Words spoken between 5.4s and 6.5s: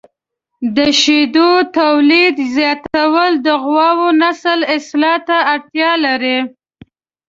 اړتیا لري.